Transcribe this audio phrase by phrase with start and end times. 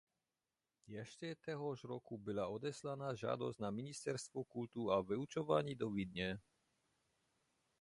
[0.87, 6.39] Ještě téhož roku byla odeslána žádost na ministerstvo kultu a vyučování do Vídně.